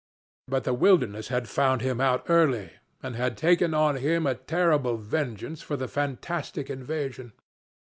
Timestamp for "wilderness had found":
0.73-1.81